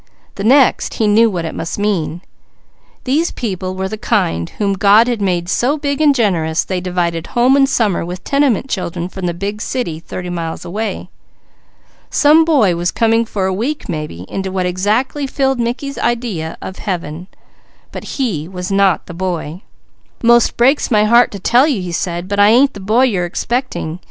[0.33, 2.21] The next, he knew what it must mean.
[3.03, 7.27] These people were the kind whom God had made so big and generous they divided
[7.37, 11.09] home and summer with tenement children from the big city thirty miles away.
[12.09, 16.77] Some boy was coming for a week, maybe, into what exactly filled Mickey's idea of
[16.79, 17.27] Heaven,
[17.91, 19.61] but he was not the boy.
[20.23, 23.25] "'Most breaks my heart to tell you," he said, "but I ain't the boy you're
[23.25, 23.99] expecting.